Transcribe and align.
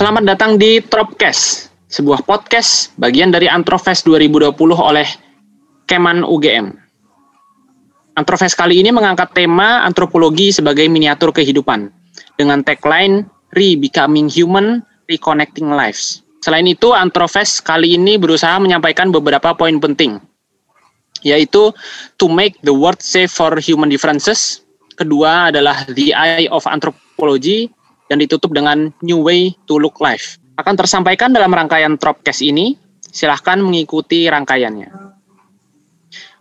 Selamat 0.00 0.24
datang 0.24 0.56
di 0.56 0.80
Tropcast, 0.80 1.68
sebuah 1.92 2.24
podcast 2.24 2.88
bagian 2.96 3.28
dari 3.28 3.52
Antrofest 3.52 4.08
2020 4.08 4.56
oleh 4.72 5.04
Keman 5.84 6.24
UGM. 6.24 6.72
Antrofest 8.16 8.56
kali 8.56 8.80
ini 8.80 8.96
mengangkat 8.96 9.36
tema 9.36 9.84
antropologi 9.84 10.56
sebagai 10.56 10.88
miniatur 10.88 11.36
kehidupan 11.36 11.92
dengan 12.40 12.64
tagline 12.64 13.28
Re-Becoming 13.52 14.32
Human, 14.32 14.80
Reconnecting 15.04 15.68
Lives. 15.68 16.24
Selain 16.40 16.64
itu, 16.64 16.96
Antrofest 16.96 17.60
kali 17.60 18.00
ini 18.00 18.16
berusaha 18.16 18.56
menyampaikan 18.56 19.12
beberapa 19.12 19.52
poin 19.52 19.76
penting, 19.84 20.16
yaitu 21.20 21.76
to 22.16 22.24
make 22.24 22.56
the 22.64 22.72
world 22.72 23.04
safe 23.04 23.28
for 23.28 23.52
human 23.60 23.92
differences, 23.92 24.64
kedua 24.96 25.52
adalah 25.52 25.84
the 25.92 26.16
eye 26.16 26.48
of 26.48 26.64
anthropology, 26.64 27.68
dan 28.10 28.18
ditutup 28.18 28.50
dengan 28.50 28.90
New 29.06 29.22
Way 29.22 29.54
to 29.70 29.78
Look 29.78 30.02
Life. 30.02 30.42
Akan 30.58 30.74
tersampaikan 30.74 31.30
dalam 31.30 31.54
rangkaian 31.54 31.94
Tropcast 31.94 32.42
ini, 32.42 32.74
silahkan 32.98 33.62
mengikuti 33.62 34.26
rangkaiannya. 34.26 34.90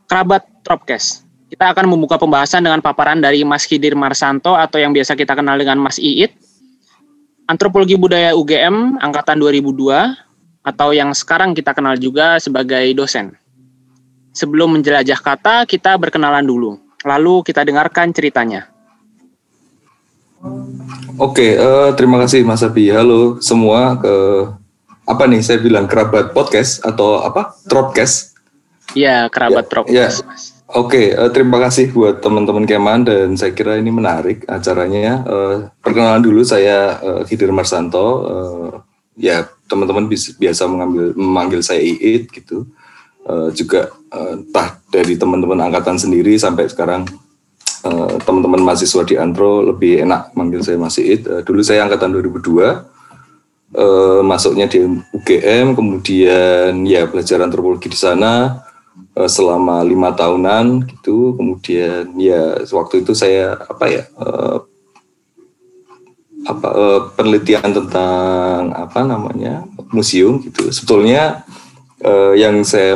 Kerabat 0.10 0.66
Tropcast, 0.66 1.30
kita 1.54 1.70
akan 1.70 1.86
membuka 1.86 2.18
pembahasan 2.18 2.66
dengan 2.66 2.82
paparan 2.82 3.22
dari 3.22 3.46
Mas 3.46 3.70
Hidir 3.70 3.94
Marsanto 3.94 4.58
atau 4.58 4.82
yang 4.82 4.90
biasa 4.90 5.14
kita 5.14 5.38
kenal 5.38 5.62
dengan 5.62 5.78
Mas 5.78 6.02
Iit, 6.02 6.34
Antropologi 7.46 7.94
Budaya 7.98 8.34
UGM 8.34 8.98
Angkatan 8.98 9.38
2002, 9.38 10.66
atau 10.66 10.90
yang 10.94 11.14
sekarang 11.14 11.54
kita 11.54 11.78
kenal 11.78 11.98
juga 11.98 12.42
sebagai 12.42 12.90
dosen. 12.98 13.38
Sebelum 14.34 14.78
menjelajah 14.78 15.18
kata, 15.18 15.66
kita 15.66 15.98
berkenalan 15.98 16.46
dulu. 16.46 16.78
Lalu 17.02 17.42
kita 17.42 17.66
dengarkan 17.66 18.14
ceritanya. 18.14 18.70
Oke, 21.20 21.60
uh, 21.60 21.92
terima 22.00 22.16
kasih 22.24 22.48
Mas 22.48 22.64
Abi. 22.64 22.88
Halo 22.88 23.44
semua 23.44 24.00
ke 24.00 24.16
apa 25.04 25.28
nih 25.28 25.44
saya 25.44 25.60
bilang 25.60 25.84
kerabat 25.84 26.32
podcast 26.32 26.80
atau 26.80 27.20
apa? 27.20 27.60
Tropcast. 27.68 28.40
Iya, 28.96 29.28
kerabat 29.28 29.68
ya, 29.68 29.70
Tropcast. 29.70 30.18
Ya. 30.24 30.32
Oke, 30.80 31.12
uh, 31.12 31.28
terima 31.36 31.60
kasih 31.60 31.92
buat 31.92 32.24
teman-teman 32.24 32.64
Keman 32.64 33.04
dan 33.04 33.36
saya 33.36 33.52
kira 33.52 33.76
ini 33.76 33.92
menarik 33.92 34.48
acaranya. 34.48 35.28
Uh, 35.28 35.56
perkenalan 35.84 36.24
dulu 36.24 36.40
saya 36.48 36.96
uh, 37.04 37.22
Hidir 37.28 37.52
Marsanto. 37.52 38.08
Uh, 38.24 38.72
ya, 39.20 39.44
teman-teman 39.68 40.08
biasa 40.40 40.72
mengambil 40.72 41.12
memanggil 41.20 41.60
saya 41.60 41.84
Iit 41.84 42.32
gitu. 42.32 42.64
Uh, 43.28 43.52
juga 43.52 43.92
uh, 44.16 44.40
entah 44.40 44.80
dari 44.88 45.20
teman-teman 45.20 45.68
angkatan 45.68 46.00
sendiri 46.00 46.40
sampai 46.40 46.72
sekarang 46.72 47.04
uh, 47.86 48.16
teman-teman 48.24 48.62
mahasiswa 48.64 49.04
di 49.06 49.16
Antro 49.16 49.64
lebih 49.64 50.04
enak 50.04 50.36
manggil 50.36 50.64
saya 50.64 50.80
Mas 50.80 51.00
Iit. 51.00 51.28
Uh, 51.28 51.42
dulu 51.44 51.62
saya 51.64 51.86
angkatan 51.86 52.12
2002, 52.16 52.20
uh, 52.26 52.74
eh, 53.78 54.22
masuknya 54.26 54.66
di 54.66 54.82
UGM, 55.14 55.78
kemudian 55.78 56.74
ya 56.86 57.06
belajar 57.06 57.44
antropologi 57.46 57.92
di 57.92 58.00
sana 58.00 58.64
uh, 59.14 59.30
selama 59.30 59.86
lima 59.86 60.12
tahunan 60.16 60.90
gitu. 60.90 61.38
Kemudian 61.38 62.16
ya 62.18 62.66
waktu 62.74 63.06
itu 63.06 63.14
saya 63.14 63.56
apa 63.56 63.86
ya 63.88 64.04
uh, 64.18 64.66
apa 66.48 66.68
uh, 66.72 67.00
penelitian 67.14 67.76
tentang 67.76 68.74
apa 68.74 69.00
namanya 69.06 69.68
museum 69.92 70.42
gitu. 70.42 70.72
Sebetulnya 70.72 71.44
uh, 72.02 72.34
yang 72.34 72.64
saya 72.66 72.96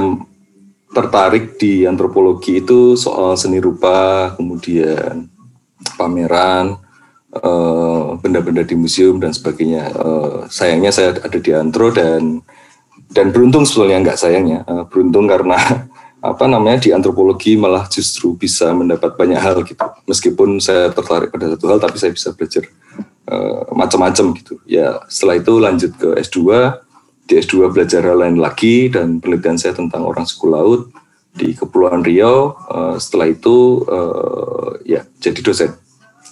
tertarik 0.94 1.58
di 1.58 1.84
antropologi 1.90 2.62
itu 2.62 2.94
soal 2.94 3.34
seni 3.34 3.58
rupa, 3.58 4.32
kemudian 4.38 5.26
pameran, 5.98 6.78
eh, 7.34 8.06
benda-benda 8.22 8.62
di 8.62 8.78
museum 8.78 9.18
dan 9.18 9.34
sebagainya. 9.34 9.90
Eh, 9.90 10.38
sayangnya 10.54 10.94
saya 10.94 11.18
ada 11.18 11.40
di 11.42 11.52
antro 11.52 11.90
dan 11.90 12.46
dan 13.14 13.30
beruntung 13.34 13.66
sebetulnya 13.66 14.06
nggak 14.06 14.22
sayangnya, 14.22 14.60
eh, 14.70 14.84
beruntung 14.88 15.26
karena 15.26 15.58
apa 16.32 16.46
namanya 16.48 16.80
di 16.88 16.96
antropologi 16.96 17.60
malah 17.60 17.90
justru 17.90 18.38
bisa 18.38 18.72
mendapat 18.72 19.18
banyak 19.18 19.42
hal 19.42 19.66
gitu. 19.66 19.84
Meskipun 20.08 20.62
saya 20.62 20.94
tertarik 20.94 21.34
pada 21.34 21.52
satu 21.58 21.66
hal, 21.68 21.82
tapi 21.82 21.98
saya 22.00 22.14
bisa 22.14 22.32
belajar 22.32 22.64
macam-macam 23.74 24.36
gitu. 24.36 24.60
Ya 24.68 25.00
setelah 25.10 25.40
itu 25.40 25.54
lanjut 25.58 25.92
ke 25.96 26.12
S2 26.22 26.44
di 27.24 27.40
S2 27.40 27.72
belajar 27.72 28.04
hal 28.04 28.20
lain 28.20 28.38
lagi 28.40 28.92
dan 28.92 29.24
penelitian 29.24 29.56
saya 29.56 29.74
tentang 29.74 30.04
orang 30.04 30.28
suku 30.28 30.52
laut 30.52 30.92
di 31.34 31.56
Kepulauan 31.56 32.04
Riau. 32.04 32.54
Uh, 32.68 32.96
setelah 33.00 33.32
itu 33.32 33.84
uh, 33.88 34.78
ya 34.84 35.08
jadi 35.24 35.40
dosen 35.40 35.72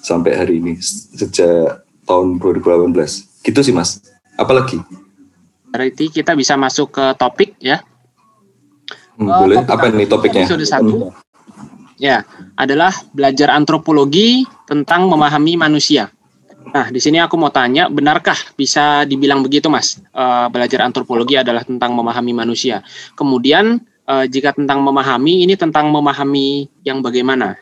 sampai 0.04 0.36
hari 0.36 0.60
ini 0.60 0.78
sejak 0.82 1.88
tahun 2.04 2.38
2018. 2.38 2.92
Gitu 3.42 3.60
sih 3.64 3.74
Mas. 3.74 4.04
Apalagi? 4.36 4.84
Berarti 5.72 6.12
kita 6.12 6.36
bisa 6.36 6.60
masuk 6.60 6.92
ke 7.00 7.06
topik 7.16 7.56
ya. 7.64 7.80
Hmm, 9.16 9.32
uh, 9.32 9.40
boleh. 9.48 9.58
Apa 9.64 9.88
ini 9.90 10.06
topiknya? 10.06 10.44
Episode 10.44 10.68
satu. 10.68 11.16
Ya, 12.02 12.26
adalah 12.58 12.90
belajar 13.14 13.54
antropologi 13.54 14.42
tentang 14.66 15.06
memahami 15.06 15.54
manusia. 15.54 16.10
Nah, 16.70 16.88
di 16.94 17.02
sini 17.02 17.18
aku 17.18 17.36
mau 17.42 17.50
tanya, 17.50 17.90
benarkah 17.90 18.38
bisa 18.54 19.04
dibilang 19.10 19.42
begitu, 19.42 19.68
Mas? 19.68 19.98
Uh, 20.14 20.46
belajar 20.54 20.86
antropologi 20.86 21.36
adalah 21.36 21.66
tentang 21.66 21.98
memahami 21.98 22.32
manusia. 22.38 22.86
Kemudian, 23.18 23.82
uh, 24.06 24.26
jika 24.30 24.54
tentang 24.54 24.86
memahami, 24.86 25.44
ini 25.44 25.58
tentang 25.58 25.90
memahami 25.90 26.70
yang 26.86 27.02
bagaimana? 27.02 27.58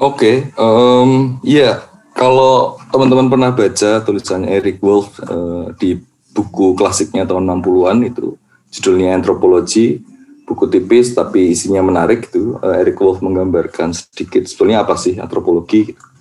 Oke, 0.00 0.50
okay, 0.50 0.58
um, 0.58 1.38
iya. 1.44 1.84
Kalau 2.16 2.82
teman-teman 2.90 3.30
pernah 3.30 3.50
baca 3.54 4.02
tulisannya 4.02 4.50
Eric 4.50 4.82
Wolf 4.82 5.22
uh, 5.22 5.70
di 5.78 5.94
buku 6.34 6.74
klasiknya 6.74 7.22
tahun 7.22 7.46
60-an 7.46 8.02
itu, 8.02 8.34
judulnya 8.74 9.14
Antropologi, 9.14 10.02
buku 10.42 10.66
tipis 10.66 11.14
tapi 11.14 11.54
isinya 11.54 11.78
menarik 11.86 12.26
itu. 12.26 12.58
Uh, 12.58 12.74
Eric 12.82 12.98
Wolf 12.98 13.22
menggambarkan 13.22 13.94
sedikit 13.94 14.42
sebetulnya 14.50 14.82
apa 14.82 14.98
sih 14.98 15.14
antropologi. 15.22 15.94
Gitu 15.94 16.17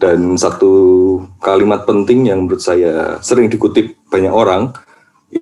dan 0.00 0.40
satu 0.40 0.72
kalimat 1.44 1.84
penting 1.84 2.32
yang 2.32 2.48
menurut 2.48 2.64
saya 2.64 3.20
sering 3.20 3.52
dikutip 3.52 3.92
banyak 4.08 4.32
orang 4.32 4.72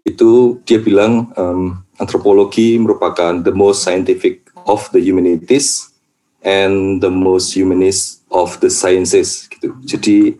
itu 0.03 0.59
dia 0.67 0.83
bilang 0.83 1.31
um, 1.39 1.79
antropologi 2.03 2.75
merupakan 2.77 3.39
the 3.39 3.55
most 3.55 3.87
scientific 3.87 4.51
of 4.67 4.91
the 4.91 4.99
humanities 4.99 5.95
and 6.43 6.99
the 6.99 7.09
most 7.09 7.55
humanist 7.55 8.27
of 8.35 8.59
the 8.59 8.69
sciences 8.69 9.47
gitu. 9.47 9.79
Jadi 9.87 10.37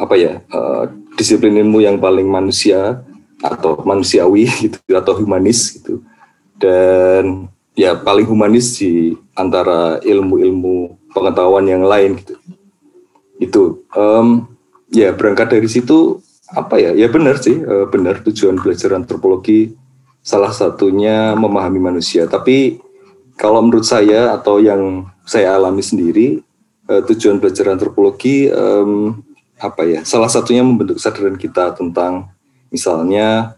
apa 0.00 0.16
ya 0.16 0.40
uh, 0.52 0.88
disiplin 1.20 1.56
ilmu 1.56 1.84
yang 1.84 2.00
paling 2.00 2.28
manusia 2.28 3.04
atau 3.44 3.80
manusiawi 3.84 4.48
gitu 4.64 4.80
atau 4.96 5.16
humanis 5.20 5.76
gitu 5.76 6.00
dan 6.56 7.48
ya 7.76 7.96
paling 7.96 8.24
humanis 8.24 8.80
di 8.80 9.16
antara 9.36 10.00
ilmu-ilmu 10.00 10.96
pengetahuan 11.12 11.64
yang 11.68 11.84
lain 11.84 12.20
gitu 12.20 12.36
itu 13.36 13.84
um, 13.92 14.48
ya 14.90 15.12
berangkat 15.12 15.52
dari 15.52 15.68
situ 15.68 16.20
apa 16.52 16.78
ya? 16.78 16.94
Ya 16.94 17.08
benar 17.10 17.40
sih 17.42 17.58
uh, 17.60 17.86
benar 17.90 18.22
tujuan 18.24 18.56
belajar 18.60 18.94
antropologi. 18.96 19.74
Salah 20.26 20.50
satunya 20.50 21.38
memahami 21.38 21.78
manusia. 21.78 22.26
Tapi 22.26 22.82
kalau 23.38 23.62
menurut 23.62 23.86
saya 23.86 24.34
atau 24.34 24.58
yang 24.58 25.06
saya 25.22 25.54
alami 25.54 25.82
sendiri 25.84 26.42
uh, 26.90 27.02
tujuan 27.06 27.38
belajar 27.38 27.70
antropologi 27.70 28.50
um, 28.50 29.22
apa 29.58 29.86
ya? 29.86 30.00
Salah 30.02 30.30
satunya 30.30 30.66
membentuk 30.66 30.98
kesadaran 30.98 31.38
kita 31.38 31.76
tentang 31.78 32.30
misalnya 32.74 33.54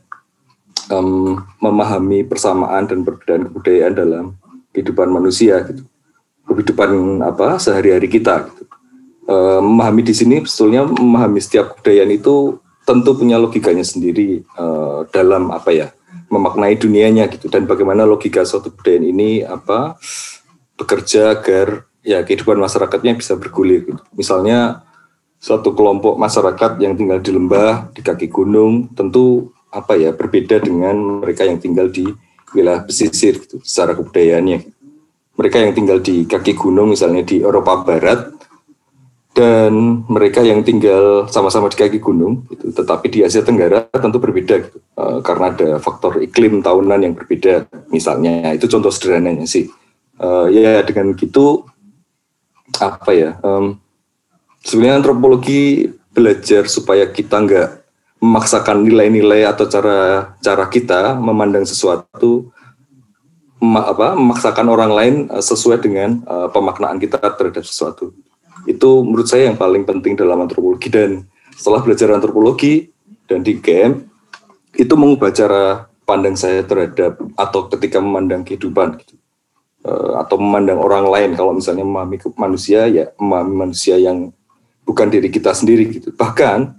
um, 0.92 1.40
memahami 1.60 2.24
persamaan 2.28 2.84
dan 2.84 3.00
perbedaan 3.00 3.48
kebudayaan 3.48 3.94
dalam 3.96 4.24
kehidupan 4.76 5.08
manusia 5.08 5.64
gitu. 5.64 5.84
Kehidupan 6.48 7.20
apa 7.20 7.60
sehari-hari 7.60 8.08
kita 8.08 8.48
gitu 8.48 8.67
uh, 9.28 9.60
memahami 9.60 10.02
di 10.02 10.14
sini 10.16 10.42
sebetulnya 10.42 10.88
memahami 10.88 11.38
setiap 11.38 11.76
kebudayaan 11.76 12.10
itu 12.16 12.58
tentu 12.88 13.12
punya 13.12 13.36
logikanya 13.36 13.84
sendiri 13.84 14.42
uh, 14.56 15.04
dalam 15.12 15.52
apa 15.52 15.70
ya 15.70 15.88
memaknai 16.32 16.76
dunianya 16.76 17.28
gitu 17.28 17.52
dan 17.52 17.68
bagaimana 17.68 18.08
logika 18.08 18.42
suatu 18.42 18.72
kebudayaan 18.72 19.04
ini 19.12 19.30
apa 19.44 20.00
bekerja 20.80 21.36
agar 21.36 21.84
ya 22.06 22.24
kehidupan 22.24 22.56
masyarakatnya 22.56 23.18
bisa 23.18 23.36
bergulir 23.36 23.84
gitu. 23.84 24.02
Misalnya 24.16 24.86
suatu 25.36 25.74
kelompok 25.74 26.16
masyarakat 26.16 26.80
yang 26.80 26.96
tinggal 26.96 27.20
di 27.20 27.30
lembah, 27.34 27.92
di 27.92 28.00
kaki 28.00 28.30
gunung, 28.30 28.88
tentu 28.94 29.52
apa 29.68 29.98
ya 30.00 30.14
berbeda 30.14 30.64
dengan 30.64 31.20
mereka 31.20 31.44
yang 31.44 31.60
tinggal 31.60 31.92
di 31.92 32.08
wilayah 32.56 32.86
pesisir 32.86 33.36
gitu 33.36 33.60
secara 33.60 33.92
kebudayaannya. 33.92 34.64
Mereka 35.38 35.56
yang 35.60 35.72
tinggal 35.76 35.98
di 36.00 36.24
kaki 36.24 36.56
gunung 36.56 36.96
misalnya 36.96 37.22
di 37.22 37.44
Eropa 37.44 37.84
Barat 37.84 38.37
dan 39.38 40.02
mereka 40.10 40.42
yang 40.42 40.66
tinggal 40.66 41.30
sama-sama 41.30 41.70
di 41.70 41.78
kaki 41.78 42.02
gunung 42.02 42.42
itu 42.50 42.74
tetapi 42.74 43.06
di 43.06 43.18
Asia 43.22 43.46
Tenggara 43.46 43.86
tentu 43.86 44.18
berbeda 44.18 44.66
gitu. 44.66 44.82
Uh, 44.98 45.22
karena 45.22 45.54
ada 45.54 45.68
faktor 45.78 46.18
iklim 46.18 46.58
tahunan 46.58 47.06
yang 47.06 47.14
berbeda. 47.14 47.70
Misalnya 47.94 48.50
itu 48.50 48.66
contoh 48.66 48.90
sederhananya 48.90 49.46
sih. 49.46 49.70
Uh, 50.18 50.50
ya 50.50 50.82
dengan 50.82 51.14
gitu 51.14 51.62
apa 52.82 53.14
ya 53.14 53.38
um, 53.46 53.78
sebenarnya 54.66 54.98
antropologi 54.98 55.94
belajar 56.10 56.66
supaya 56.66 57.06
kita 57.06 57.38
nggak 57.38 57.68
memaksakan 58.18 58.82
nilai-nilai 58.82 59.46
atau 59.46 59.70
cara 59.70 60.34
cara 60.42 60.66
kita 60.66 61.14
memandang 61.14 61.62
sesuatu 61.62 62.50
apa 63.62 64.18
memaksakan 64.18 64.66
orang 64.66 64.90
lain 64.90 65.14
uh, 65.30 65.38
sesuai 65.38 65.78
dengan 65.78 66.18
uh, 66.26 66.50
pemaknaan 66.50 66.98
kita 66.98 67.22
terhadap 67.22 67.62
sesuatu 67.62 68.10
itu 68.68 68.90
menurut 69.00 69.24
saya 69.24 69.48
yang 69.48 69.56
paling 69.56 69.88
penting 69.88 70.12
dalam 70.12 70.44
antropologi 70.44 70.92
dan 70.92 71.24
setelah 71.56 71.80
belajar 71.80 72.12
antropologi 72.12 72.92
dan 73.24 73.40
di 73.40 73.56
game 73.56 74.12
itu 74.76 74.92
mengubah 74.92 75.32
cara 75.32 75.88
pandang 76.04 76.36
saya 76.36 76.60
terhadap 76.62 77.16
atau 77.34 77.66
ketika 77.72 77.98
memandang 77.98 78.44
kehidupan 78.44 79.00
gitu 79.00 79.16
uh, 79.88 80.20
atau 80.20 80.36
memandang 80.36 80.78
orang 80.78 81.08
lain 81.08 81.30
kalau 81.32 81.56
misalnya 81.56 81.82
memahami 81.82 82.20
manusia 82.36 82.84
ya 82.86 83.08
memahami 83.16 83.54
manusia 83.68 83.96
yang 83.96 84.30
bukan 84.84 85.08
diri 85.08 85.32
kita 85.32 85.56
sendiri 85.56 85.88
gitu 85.88 86.12
bahkan 86.12 86.76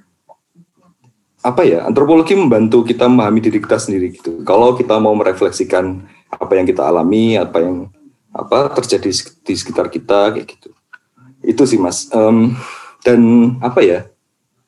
apa 1.39 1.63
ya 1.63 1.87
antropologi 1.87 2.35
membantu 2.35 2.83
kita 2.83 3.07
memahami 3.07 3.39
diri 3.39 3.63
kita 3.63 3.79
sendiri 3.79 4.11
gitu. 4.11 4.43
Kalau 4.43 4.75
kita 4.75 4.99
mau 4.99 5.15
merefleksikan 5.15 6.03
apa 6.29 6.51
yang 6.59 6.67
kita 6.67 6.83
alami, 6.83 7.39
apa 7.39 7.63
yang 7.63 7.87
apa 8.35 8.75
terjadi 8.75 9.09
di 9.47 9.53
sekitar 9.55 9.87
kita 9.87 10.35
kayak 10.35 10.45
gitu. 10.45 10.75
Itu 11.43 11.63
sih 11.63 11.79
mas. 11.79 12.11
Um, 12.11 12.55
dan 13.03 13.19
apa 13.63 13.79
ya? 13.83 13.99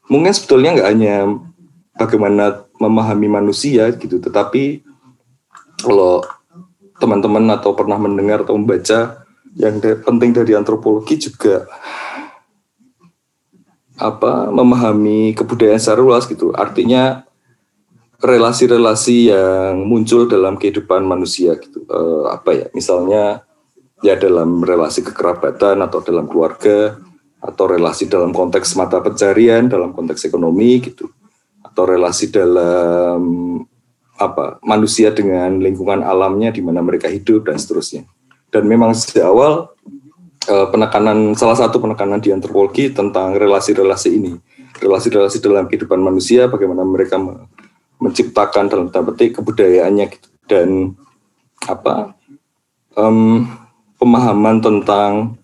Mungkin 0.07 0.31
sebetulnya 0.35 0.75
nggak 0.75 0.89
hanya 0.91 1.15
bagaimana 1.95 2.65
memahami 2.79 3.27
manusia 3.27 3.91
gitu, 3.95 4.17
tetapi 4.17 4.83
kalau 5.81 6.23
teman-teman 7.01 7.49
atau 7.57 7.73
pernah 7.73 7.97
mendengar 7.97 8.45
atau 8.45 8.53
membaca 8.57 9.25
yang 9.57 9.81
penting 9.81 10.31
dari 10.31 10.55
antropologi 10.55 11.19
juga 11.19 11.67
apa 14.01 14.49
memahami 14.49 15.37
kebudayaan 15.37 15.81
secara 15.81 16.01
luas 16.01 16.25
gitu. 16.25 16.49
Artinya 16.57 17.25
relasi-relasi 18.21 19.33
yang 19.33 19.85
muncul 19.85 20.29
dalam 20.29 20.57
kehidupan 20.57 21.05
manusia 21.05 21.57
gitu. 21.57 21.85
Uh, 21.89 22.29
apa 22.29 22.53
ya? 22.53 22.65
Misalnya 22.73 23.45
ya 24.01 24.17
dalam 24.17 24.65
relasi 24.65 25.05
kekerabatan 25.05 25.81
atau 25.85 26.01
dalam 26.01 26.25
keluarga 26.25 26.97
atau 27.41 27.65
relasi 27.65 28.05
dalam 28.05 28.33
konteks 28.33 28.77
mata 28.77 29.01
pencarian, 29.01 29.65
dalam 29.65 29.93
konteks 29.93 30.29
ekonomi 30.29 30.81
gitu. 30.81 31.09
Atau 31.65 31.89
relasi 31.89 32.29
dalam 32.29 33.21
apa? 34.21 34.61
manusia 34.61 35.09
dengan 35.09 35.57
lingkungan 35.57 36.05
alamnya 36.05 36.53
di 36.53 36.61
mana 36.61 36.85
mereka 36.85 37.09
hidup 37.09 37.49
dan 37.49 37.57
seterusnya. 37.57 38.05
Dan 38.53 38.69
memang 38.69 38.93
sejak 38.93 39.25
awal 39.25 39.73
uh, 40.45 40.67
penekanan 40.69 41.33
salah 41.33 41.57
satu 41.57 41.81
penekanan 41.81 42.21
di 42.21 42.29
antropologi 42.29 42.93
tentang 42.93 43.33
relasi-relasi 43.33 44.09
ini, 44.13 44.37
relasi-relasi 44.77 45.41
dalam 45.41 45.65
kehidupan 45.65 45.97
manusia, 45.97 46.45
bagaimana 46.45 46.85
mereka 46.85 47.17
menciptakan 48.01 48.65
dalam 48.69 48.89
tanda 48.89 49.13
petik 49.13 49.37
kebudayaannya 49.37 50.05
gitu. 50.09 50.27
dan 50.49 50.97
apa 51.69 52.17
um, 52.97 53.45
pemahaman 54.01 54.57
tentang 54.65 55.37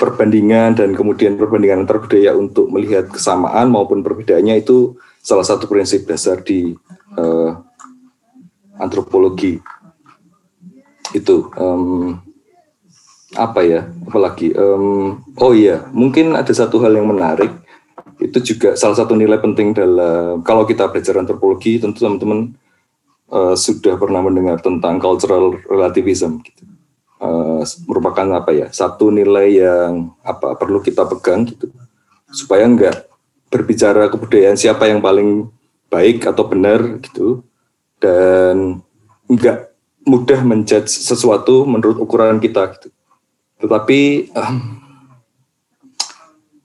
perbandingan 0.00 0.78
dan 0.78 0.96
kemudian 0.96 1.36
perbandingan 1.36 1.84
antar 1.84 2.00
budaya 2.00 2.32
untuk 2.32 2.72
melihat 2.72 3.10
kesamaan 3.12 3.68
maupun 3.68 4.00
perbedaannya 4.00 4.64
itu 4.64 4.96
salah 5.20 5.44
satu 5.44 5.68
prinsip 5.68 6.08
dasar 6.08 6.40
di 6.40 6.72
uh, 7.20 7.52
antropologi 8.80 9.60
itu 11.12 11.50
um, 11.58 12.16
apa 13.36 13.60
ya 13.60 13.80
apalagi 14.08 14.56
um, 14.56 15.20
oh 15.36 15.52
iya 15.52 15.84
mungkin 15.92 16.32
ada 16.32 16.54
satu 16.54 16.80
hal 16.80 16.96
yang 16.96 17.10
menarik 17.10 17.52
itu 18.22 18.38
juga 18.54 18.72
salah 18.78 18.96
satu 18.96 19.12
nilai 19.12 19.36
penting 19.36 19.76
dalam 19.76 20.40
kalau 20.46 20.64
kita 20.64 20.88
belajar 20.88 21.20
antropologi 21.20 21.76
tentu 21.76 22.06
teman-teman 22.06 22.56
uh, 23.28 23.52
sudah 23.52 24.00
pernah 24.00 24.24
mendengar 24.24 24.62
tentang 24.64 24.96
cultural 24.96 25.58
relativism 25.68 26.40
gitu. 26.40 26.77
Uh, 27.18 27.62
merupakan 27.86 28.26
apa 28.38 28.50
ya 28.54 28.66
satu 28.70 29.10
nilai 29.12 29.58
yang 29.58 30.14
apa 30.22 30.54
perlu 30.58 30.82
kita 30.82 31.06
pegang 31.06 31.46
gitu. 31.46 31.70
Supaya 32.30 32.66
enggak 32.66 33.06
berbicara 33.48 34.10
kebudayaan 34.12 34.58
siapa 34.58 34.88
yang 34.88 35.00
paling 35.00 35.48
baik 35.88 36.28
atau 36.28 36.44
benar 36.44 37.00
gitu 37.00 37.42
dan 37.98 38.84
enggak 39.24 39.72
mudah 40.04 40.40
menjudge 40.40 40.88
sesuatu 40.88 41.68
menurut 41.68 42.00
ukuran 42.00 42.40
kita 42.40 42.72
gitu. 42.76 42.88
Tetapi 43.58 44.30
um, 44.32 44.56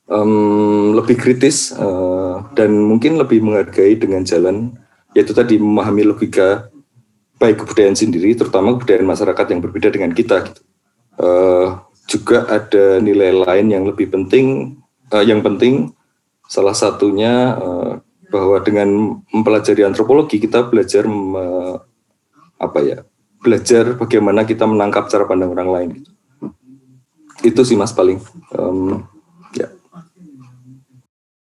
um, 0.07 0.33
lebih 0.95 1.17
kritis 1.17 1.73
uh, 1.75 2.45
dan 2.53 2.71
mungkin 2.71 3.17
lebih 3.17 3.41
menghargai 3.41 3.97
dengan 3.97 4.21
jalan 4.23 4.71
yaitu 5.13 5.33
tadi 5.33 5.61
memahami 5.61 6.09
logika 6.09 6.72
baik 7.43 7.67
kebudayaan 7.67 7.99
sendiri 7.99 8.31
terutama 8.39 8.79
kebudayaan 8.79 9.03
masyarakat 9.03 9.45
yang 9.51 9.59
berbeda 9.59 9.91
dengan 9.91 10.15
kita 10.15 10.47
gitu. 10.47 10.61
uh, 11.19 11.83
juga 12.07 12.47
ada 12.47 13.03
nilai 13.03 13.35
lain 13.35 13.67
yang 13.67 13.83
lebih 13.83 14.07
penting 14.07 14.79
uh, 15.11 15.19
yang 15.19 15.43
penting 15.43 15.91
salah 16.47 16.71
satunya 16.71 17.59
uh, 17.59 17.99
bahwa 18.31 18.57
dengan 18.63 19.19
mempelajari 19.29 19.83
antropologi 19.83 20.39
kita 20.39 20.71
belajar 20.71 21.03
me, 21.05 21.77
apa 22.57 22.79
ya 22.79 22.97
belajar 23.43 23.93
bagaimana 23.99 24.47
kita 24.47 24.63
menangkap 24.63 25.11
cara 25.11 25.27
pandang 25.27 25.51
orang 25.51 25.69
lain 25.69 25.89
gitu. 25.99 26.11
Itu 27.43 27.61
sih 27.67 27.75
mas 27.75 27.91
paling 27.91 28.23
um, 28.55 29.03
ya. 29.51 29.67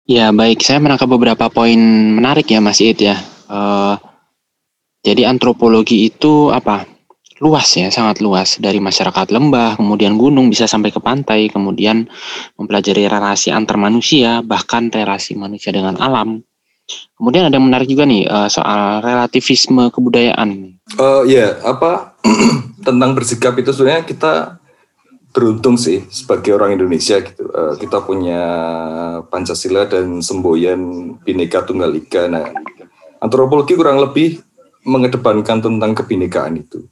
Ya 0.05 0.27
baik. 0.35 0.61
Saya 0.67 0.83
menangkap 0.83 1.06
beberapa 1.06 1.47
poin 1.47 1.79
menarik 2.19 2.50
ya 2.50 2.59
mas 2.59 2.83
It 2.83 2.99
ya. 2.99 3.17
Uh, 3.47 3.94
jadi 5.06 5.31
antropologi 5.31 6.11
itu 6.11 6.50
apa? 6.50 6.82
Luas 7.38 7.70
ya 7.79 7.87
sangat 7.94 8.19
luas. 8.19 8.58
Dari 8.58 8.82
masyarakat 8.82 9.31
lembah 9.31 9.79
kemudian 9.79 10.19
gunung 10.19 10.50
bisa 10.50 10.67
sampai 10.67 10.91
ke 10.91 10.99
pantai 10.99 11.47
kemudian 11.47 12.11
mempelajari 12.58 13.06
relasi 13.06 13.55
antar 13.55 13.79
manusia 13.79 14.43
bahkan 14.43 14.91
relasi 14.91 15.38
manusia 15.38 15.70
dengan 15.70 15.94
alam. 16.03 16.43
Kemudian 17.14 17.47
ada 17.47 17.55
yang 17.55 17.70
menarik 17.70 17.87
juga 17.87 18.02
nih 18.02 18.26
uh, 18.26 18.50
soal 18.50 18.99
relativisme 18.99 19.95
kebudayaan. 19.95 20.75
Uh, 20.99 21.23
ya 21.23 21.38
yeah, 21.38 21.50
apa? 21.62 22.19
Tentang 22.87 23.14
bersikap 23.14 23.54
itu 23.62 23.71
sebenarnya 23.71 24.11
kita 24.11 24.59
beruntung 25.30 25.78
sih 25.78 26.02
sebagai 26.11 26.50
orang 26.57 26.75
Indonesia 26.75 27.23
gitu. 27.23 27.47
Uh, 27.54 27.78
kita 27.78 28.02
punya 28.02 28.42
Pancasila 29.30 29.87
dan 29.87 30.19
semboyan 30.19 31.14
Bhinneka 31.23 31.62
Tunggal 31.62 31.95
Ika. 31.95 32.26
Nah, 32.26 32.50
antropologi 33.21 33.75
kurang 33.75 34.02
lebih 34.02 34.46
mengedepankan 34.87 35.59
tentang 35.59 35.93
kebinekaan 35.93 36.62
itu. 36.62 36.87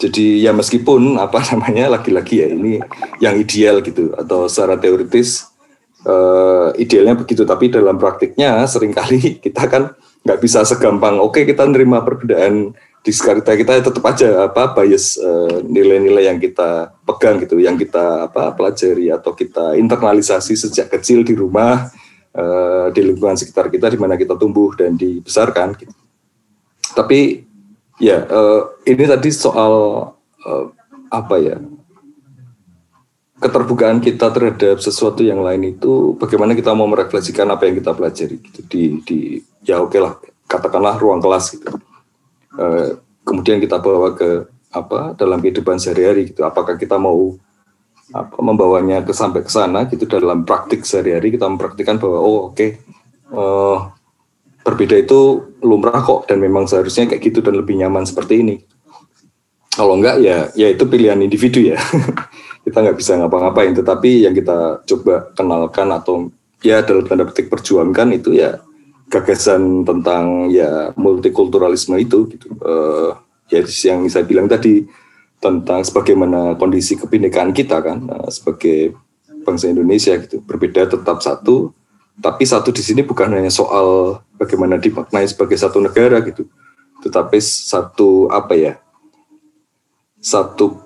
Jadi 0.00 0.40
ya 0.40 0.56
meskipun 0.56 1.20
apa 1.20 1.44
namanya 1.52 2.00
lagi-lagi 2.00 2.40
ya 2.40 2.48
ini 2.48 2.80
yang 3.20 3.36
ideal 3.36 3.84
gitu 3.84 4.16
atau 4.16 4.48
secara 4.48 4.80
teoritis 4.80 5.44
uh, 6.08 6.72
idealnya 6.80 7.20
begitu 7.20 7.44
tapi 7.44 7.68
dalam 7.68 8.00
praktiknya 8.00 8.64
sering 8.64 8.96
kali 8.96 9.20
kita 9.44 9.68
kan 9.68 9.92
nggak 10.20 10.40
bisa 10.40 10.64
segampang 10.68 11.16
oke 11.16 11.32
okay, 11.32 11.48
kita 11.48 11.64
nerima 11.64 12.04
perbedaan 12.04 12.76
di 13.00 13.12
sekitar 13.16 13.56
kita 13.56 13.80
tetap 13.80 14.04
aja 14.04 14.44
apa 14.44 14.76
bias 14.76 15.16
uh, 15.16 15.64
nilai-nilai 15.64 16.28
yang 16.28 16.36
kita 16.36 16.92
pegang 17.08 17.40
gitu, 17.40 17.56
yang 17.56 17.80
kita 17.80 18.28
apa 18.28 18.52
pelajari 18.52 19.08
atau 19.08 19.32
kita 19.32 19.72
internalisasi 19.80 20.52
sejak 20.52 20.92
kecil 20.92 21.24
di 21.24 21.32
rumah 21.32 21.88
uh, 22.36 22.92
di 22.92 23.00
lingkungan 23.00 23.40
sekitar 23.40 23.72
kita 23.72 23.88
di 23.88 23.96
mana 23.96 24.20
kita 24.20 24.36
tumbuh 24.36 24.76
dan 24.76 25.00
dibesarkan. 25.00 25.80
Gitu. 25.80 25.99
Tapi 26.96 27.44
ya 28.00 28.24
uh, 28.26 28.80
ini 28.88 29.04
tadi 29.04 29.30
soal 29.30 29.72
uh, 30.46 30.64
apa 31.10 31.36
ya 31.38 31.56
keterbukaan 33.40 34.04
kita 34.04 34.28
terhadap 34.28 34.84
sesuatu 34.84 35.24
yang 35.24 35.40
lain 35.40 35.76
itu 35.76 36.12
bagaimana 36.20 36.52
kita 36.52 36.76
mau 36.76 36.84
merefleksikan 36.88 37.48
apa 37.48 37.68
yang 37.68 37.80
kita 37.80 37.96
pelajari 37.96 38.36
gitu 38.36 38.60
di 38.68 38.82
di 39.00 39.18
ya 39.64 39.80
oke 39.80 39.96
okay 39.96 40.00
lah 40.00 40.12
katakanlah 40.44 41.00
ruang 41.00 41.24
kelas 41.24 41.56
gitu 41.56 41.72
Eh, 42.58 42.90
kemudian 43.22 43.62
kita 43.62 43.78
bawa 43.78 44.18
ke 44.18 44.50
apa 44.74 45.14
dalam 45.14 45.38
kehidupan 45.38 45.78
sehari-hari 45.78 46.34
gitu. 46.34 46.42
Apakah 46.42 46.74
kita 46.74 46.98
mau 46.98 47.38
apa, 48.10 48.34
membawanya 48.42 49.06
ke 49.06 49.14
sampai 49.14 49.46
ke 49.46 49.50
sana 49.50 49.86
gitu 49.86 50.02
dalam 50.10 50.42
praktik 50.42 50.82
sehari-hari 50.82 51.30
kita 51.30 51.46
mempraktikkan 51.46 52.02
bahwa 52.02 52.18
oh 52.18 52.50
oke 52.50 52.58
okay, 52.58 52.82
uh, 53.30 53.86
berbeda 54.62 54.96
itu 55.00 55.50
lumrah 55.64 56.04
kok 56.04 56.28
dan 56.28 56.40
memang 56.40 56.68
seharusnya 56.68 57.08
kayak 57.08 57.22
gitu 57.32 57.40
dan 57.40 57.56
lebih 57.56 57.80
nyaman 57.80 58.04
seperti 58.04 58.44
ini. 58.44 58.56
Kalau 59.70 59.96
enggak 59.96 60.20
ya 60.20 60.50
ya 60.52 60.68
itu 60.68 60.84
pilihan 60.84 61.20
individu 61.20 61.62
ya. 61.62 61.78
kita 62.64 62.76
nggak 62.84 62.98
bisa 63.00 63.16
ngapa-ngapain 63.16 63.72
tetapi 63.72 64.28
yang 64.28 64.34
kita 64.36 64.84
coba 64.84 65.32
kenalkan 65.32 65.88
atau 65.96 66.28
ya 66.60 66.84
dalam 66.84 67.08
tanda 67.08 67.24
petik 67.24 67.48
perjuangkan 67.48 68.12
itu 68.12 68.36
ya 68.36 68.60
gagasan 69.08 69.82
tentang 69.82 70.52
ya 70.52 70.92
multikulturalisme 70.94 71.96
itu 71.98 72.28
gitu 72.30 72.52
uh, 72.62 73.16
ya 73.48 73.64
yang 73.64 74.06
saya 74.06 74.28
bilang 74.28 74.46
tadi 74.46 74.84
tentang 75.40 75.82
sebagaimana 75.82 76.54
kondisi 76.60 77.00
kebinekaan 77.00 77.50
kita 77.56 77.80
kan 77.80 78.06
uh, 78.06 78.28
sebagai 78.28 78.94
bangsa 79.42 79.72
Indonesia 79.72 80.14
gitu 80.20 80.44
berbeda 80.44 80.84
tetap 80.84 81.24
satu 81.24 81.72
Tapi 82.20 82.44
satu 82.44 82.68
di 82.68 82.84
sini 82.84 83.00
bukan 83.00 83.32
hanya 83.32 83.48
soal 83.48 84.20
bagaimana 84.36 84.76
dimaknai 84.76 85.24
sebagai 85.24 85.56
satu 85.56 85.80
negara 85.80 86.20
gitu, 86.20 86.44
tetapi 87.00 87.40
satu 87.40 88.28
apa 88.28 88.52
ya, 88.56 88.72
satu 90.20 90.84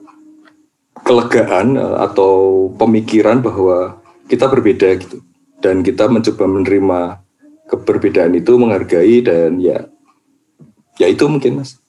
kelegaan 1.03 1.75
eh, 1.75 1.97
atau 2.07 2.67
pemikiran 2.79 3.43
bahwa 3.43 3.99
kita 4.31 4.47
berbeda 4.47 4.95
gitu, 5.03 5.27
dan 5.59 5.83
kita 5.83 6.07
mencoba 6.07 6.47
menerima 6.47 7.01
keberbedaan 7.67 8.39
itu, 8.39 8.55
menghargai 8.55 9.19
dan 9.27 9.59
ya, 9.59 9.91
ya 11.03 11.11
itu 11.11 11.27
mungkin 11.27 11.67
mas, 11.67 11.83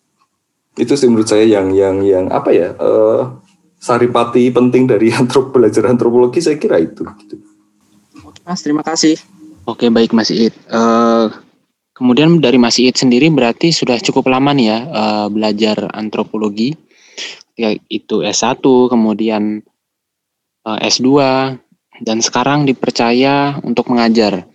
itu 0.74 0.98
sih 0.98 1.06
menurut 1.06 1.30
saya 1.30 1.46
yang 1.46 1.70
yang 1.70 2.02
yang 2.02 2.26
apa 2.34 2.50
ya. 2.50 2.74
Uh, 2.82 3.46
saripati 3.86 4.50
penting 4.50 4.90
dari 4.90 5.14
antrop 5.18 5.54
belajar 5.54 5.86
antropologi 5.86 6.42
saya 6.42 6.58
kira 6.58 6.82
itu. 6.82 7.06
Gitu. 7.22 7.38
Mas, 8.42 8.62
terima 8.66 8.82
kasih. 8.82 9.18
Oke 9.66 9.90
baik 9.90 10.14
Mas 10.14 10.30
Iit. 10.30 10.54
Uh, 10.70 11.34
kemudian 11.98 12.38
dari 12.38 12.62
Mas 12.62 12.78
Iit 12.78 13.02
sendiri 13.02 13.34
berarti 13.34 13.74
sudah 13.74 13.98
cukup 13.98 14.30
lama 14.30 14.54
nih 14.54 14.70
ya 14.70 14.80
uh, 14.86 15.28
belajar 15.34 15.90
antropologi. 15.90 16.78
Ya, 17.58 17.74
itu 17.90 18.22
S1, 18.22 18.62
kemudian 18.62 19.66
uh, 20.70 20.78
S2, 20.86 21.08
dan 22.04 22.22
sekarang 22.22 22.70
dipercaya 22.70 23.58
untuk 23.66 23.90
mengajar. 23.90 24.46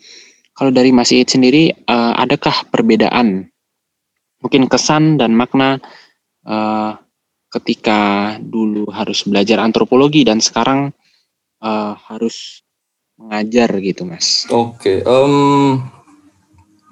Kalau 0.54 0.70
dari 0.70 0.94
Mas 0.94 1.10
Iit 1.10 1.34
sendiri, 1.34 1.74
uh, 1.90 2.14
adakah 2.14 2.70
perbedaan? 2.70 3.50
Mungkin 4.46 4.70
kesan 4.70 5.18
dan 5.18 5.34
makna 5.34 5.82
uh, 6.46 6.94
ketika 7.50 8.36
dulu 8.38 8.86
harus 8.94 9.26
belajar 9.26 9.58
antropologi 9.58 10.22
dan 10.22 10.38
sekarang 10.38 10.94
uh, 11.66 11.98
harus 11.98 12.62
mengajar 13.20 13.68
gitu 13.84 14.08
mas. 14.08 14.48
Oke, 14.48 15.04
okay, 15.04 15.06
um, 15.06 15.84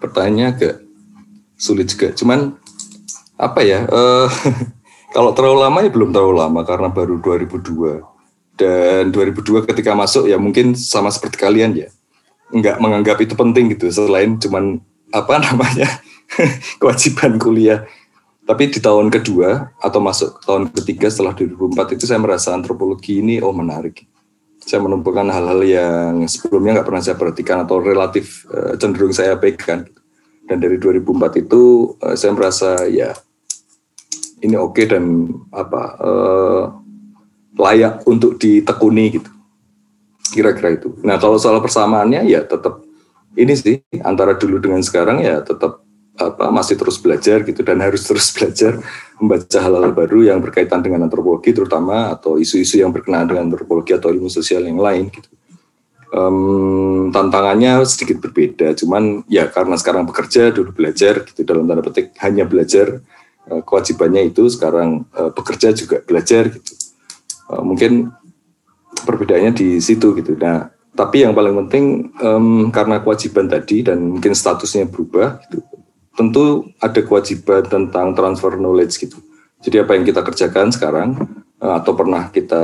pertanyaannya 0.04 0.46
agak 0.52 0.76
sulit 1.56 1.88
juga. 1.88 2.12
Cuman 2.12 2.54
apa 3.40 3.60
ya? 3.64 3.88
Uh, 3.88 4.28
kalau 5.16 5.32
terlalu 5.32 5.58
lama 5.64 5.78
ya 5.80 5.90
belum 5.90 6.12
terlalu 6.12 6.34
lama 6.36 6.60
karena 6.68 6.88
baru 6.92 7.16
2002 7.18 8.04
dan 8.60 9.08
2002 9.14 9.64
ketika 9.70 9.96
masuk 9.96 10.28
ya 10.28 10.36
mungkin 10.36 10.76
sama 10.76 11.08
seperti 11.08 11.40
kalian 11.40 11.72
ya 11.78 11.88
nggak 12.52 12.80
menganggap 12.80 13.16
itu 13.22 13.32
penting 13.38 13.72
gitu 13.72 13.88
selain 13.88 14.36
cuman 14.36 14.82
apa 15.14 15.40
namanya 15.48 15.88
kewajiban 16.76 17.40
kuliah 17.40 17.88
tapi 18.48 18.72
di 18.72 18.80
tahun 18.80 19.12
kedua 19.12 19.76
atau 19.76 20.00
masuk 20.00 20.40
tahun 20.40 20.72
ketiga 20.72 21.12
setelah 21.12 21.36
2004 21.36 22.00
itu 22.00 22.04
saya 22.08 22.16
merasa 22.16 22.56
antropologi 22.56 23.20
ini 23.20 23.44
oh 23.44 23.52
menarik. 23.52 24.08
Saya 24.68 24.84
menemukan 24.84 25.24
hal-hal 25.32 25.60
yang 25.64 26.28
sebelumnya 26.28 26.76
nggak 26.76 26.88
pernah 26.92 27.00
saya 27.00 27.16
perhatikan 27.16 27.64
atau 27.64 27.80
relatif 27.80 28.44
uh, 28.52 28.76
cenderung 28.76 29.16
saya 29.16 29.40
pegang. 29.40 29.88
Dan 30.44 30.60
dari 30.60 30.76
2004 30.76 31.40
itu 31.40 31.96
uh, 32.04 32.12
saya 32.12 32.36
merasa 32.36 32.84
ya 32.84 33.16
ini 34.44 34.60
oke 34.60 34.76
okay 34.76 34.84
dan 34.84 35.24
apa 35.56 35.82
uh, 35.96 36.64
layak 37.56 38.04
untuk 38.04 38.36
ditekuni 38.36 39.16
gitu. 39.16 39.32
Kira-kira 40.36 40.76
itu. 40.76 40.92
Nah 41.00 41.16
kalau 41.16 41.40
soal 41.40 41.64
persamaannya 41.64 42.28
ya 42.28 42.44
tetap 42.44 42.84
ini 43.40 43.56
sih 43.56 43.80
antara 44.04 44.36
dulu 44.36 44.60
dengan 44.60 44.84
sekarang 44.84 45.24
ya 45.24 45.40
tetap 45.40 45.80
apa 46.18 46.50
masih 46.50 46.74
terus 46.74 46.98
belajar 46.98 47.46
gitu 47.46 47.62
dan 47.64 47.80
harus 47.80 48.04
terus 48.04 48.28
belajar 48.36 48.76
membaca 49.18 49.58
hal-hal 49.58 49.90
baru 49.92 50.30
yang 50.30 50.38
berkaitan 50.38 50.82
dengan 50.82 51.06
antropologi 51.06 51.50
terutama 51.50 52.14
atau 52.14 52.38
isu-isu 52.38 52.78
yang 52.78 52.94
berkenaan 52.94 53.26
dengan 53.26 53.50
antropologi 53.50 53.94
atau 53.94 54.14
ilmu 54.14 54.30
sosial 54.30 54.66
yang 54.66 54.78
lain 54.78 55.10
gitu. 55.10 55.28
Um, 56.08 57.12
tantangannya 57.12 57.84
sedikit 57.84 58.24
berbeda, 58.24 58.72
cuman 58.72 59.28
ya 59.28 59.44
karena 59.52 59.76
sekarang 59.76 60.08
bekerja 60.08 60.48
dulu 60.48 60.72
belajar 60.72 61.20
gitu 61.28 61.44
dalam 61.44 61.68
tanda 61.68 61.84
petik 61.84 62.16
hanya 62.24 62.48
belajar 62.48 63.04
uh, 63.52 63.60
kewajibannya 63.60 64.32
itu 64.32 64.48
sekarang 64.48 65.04
uh, 65.12 65.28
bekerja 65.28 65.76
juga 65.76 66.00
belajar 66.00 66.48
gitu. 66.48 66.72
Uh, 67.52 67.60
mungkin 67.60 68.08
perbedaannya 69.04 69.52
di 69.52 69.68
situ 69.84 70.16
gitu. 70.16 70.32
Nah, 70.40 70.72
tapi 70.96 71.28
yang 71.28 71.36
paling 71.36 71.54
penting 71.66 72.08
um, 72.24 72.72
karena 72.72 73.04
kewajiban 73.04 73.44
tadi 73.44 73.84
dan 73.84 74.00
mungkin 74.00 74.32
statusnya 74.32 74.88
berubah 74.88 75.44
gitu 75.44 75.60
tentu 76.18 76.66
ada 76.82 76.98
kewajiban 76.98 77.62
tentang 77.62 78.10
transfer 78.18 78.58
knowledge 78.58 78.98
gitu. 78.98 79.22
Jadi 79.62 79.78
apa 79.78 79.94
yang 79.94 80.02
kita 80.02 80.26
kerjakan 80.26 80.74
sekarang 80.74 81.14
eh, 81.62 81.74
atau 81.78 81.94
pernah 81.94 82.26
kita 82.34 82.62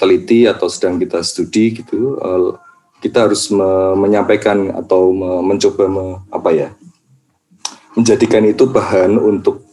teliti 0.00 0.48
atau 0.48 0.72
sedang 0.72 0.96
kita 0.96 1.20
studi 1.20 1.76
gitu, 1.76 2.16
eh, 2.16 2.56
kita 3.04 3.28
harus 3.28 3.52
menyampaikan 4.00 4.72
atau 4.72 5.12
mencoba 5.44 5.84
apa 6.32 6.50
ya, 6.56 6.68
menjadikan 7.92 8.40
itu 8.48 8.64
bahan 8.64 9.20
untuk 9.20 9.68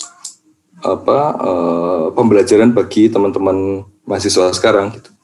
apa 0.83 1.19
eh, 1.39 2.05
pembelajaran 2.11 2.75
bagi 2.75 3.07
teman-teman 3.07 3.87
mahasiswa 4.03 4.51
sekarang 4.51 4.91
gitu. 4.99 5.15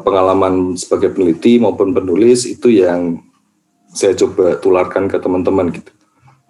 Pengalaman 0.00 0.72
sebagai 0.72 1.12
peneliti 1.12 1.60
maupun 1.60 1.92
penulis 1.92 2.48
itu 2.48 2.72
yang 2.72 3.20
saya 3.92 4.16
coba 4.16 4.56
tularkan 4.56 5.04
ke 5.04 5.20
teman-teman 5.20 5.68
gitu 5.68 5.92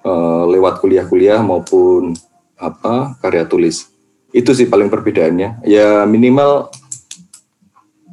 uh, 0.05 0.45
lewat 0.49 0.81
kuliah-kuliah 0.81 1.41
maupun 1.41 2.17
apa 2.61 3.17
karya 3.25 3.49
tulis. 3.49 3.89
Itu 4.31 4.55
sih 4.55 4.69
paling 4.71 4.93
perbedaannya. 4.93 5.65
Ya 5.67 6.05
minimal 6.05 6.71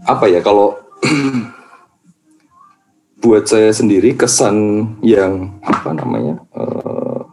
apa 0.07 0.31
ya 0.31 0.39
kalau 0.39 0.79
buat 3.21 3.43
saya 3.49 3.75
sendiri 3.75 4.15
kesan 4.15 4.55
yang 5.03 5.59
apa 5.59 5.91
namanya 5.91 6.39
uh, 6.55 7.27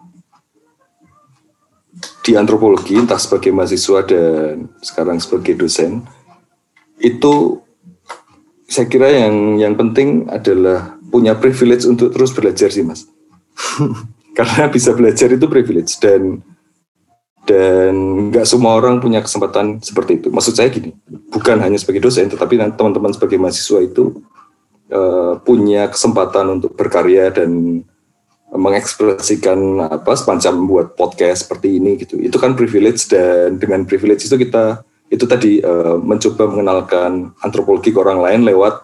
di 2.24 2.34
antropologi 2.34 2.96
entah 2.96 3.20
sebagai 3.20 3.52
mahasiswa 3.52 4.00
dan 4.02 4.72
sekarang 4.80 5.20
sebagai 5.20 5.60
dosen 5.60 6.02
itu 6.96 7.60
saya 8.64 8.88
kira 8.88 9.12
yang 9.12 9.60
yang 9.60 9.76
penting 9.76 10.26
adalah 10.32 10.96
punya 11.12 11.36
privilege 11.36 11.84
untuk 11.84 12.16
terus 12.16 12.32
belajar 12.32 12.72
sih 12.72 12.82
mas 12.82 13.04
karena 14.34 14.66
bisa 14.68 14.90
belajar 14.92 15.30
itu 15.30 15.46
privilege 15.46 15.96
dan 16.02 16.42
dan 17.44 17.92
nggak 18.32 18.48
semua 18.48 18.80
orang 18.80 18.98
punya 18.98 19.20
kesempatan 19.20 19.78
seperti 19.84 20.20
itu. 20.20 20.28
Maksud 20.32 20.56
saya 20.56 20.72
gini, 20.72 20.96
bukan 21.28 21.60
hanya 21.60 21.76
sebagai 21.76 22.00
dosen, 22.02 22.32
tetapi 22.32 22.56
teman-teman 22.56 23.12
sebagai 23.12 23.36
mahasiswa 23.36 23.84
itu 23.84 24.24
uh, 24.88 25.36
punya 25.44 25.92
kesempatan 25.92 26.60
untuk 26.60 26.72
berkarya 26.72 27.28
dan 27.30 27.84
mengekspresikan 28.54 29.82
apa 29.82 30.14
semacam 30.14 30.52
membuat 30.56 30.86
podcast 30.96 31.44
seperti 31.46 31.76
ini 31.82 32.00
gitu. 32.00 32.16
Itu 32.16 32.40
kan 32.40 32.56
privilege 32.56 33.12
dan 33.12 33.60
dengan 33.60 33.84
privilege 33.84 34.24
itu 34.24 34.40
kita 34.40 34.80
itu 35.12 35.24
tadi 35.28 35.60
uh, 35.60 36.00
mencoba 36.00 36.48
mengenalkan 36.48 37.34
antropologi 37.44 37.92
ke 37.92 37.98
orang 38.00 38.24
lain 38.24 38.40
lewat 38.48 38.80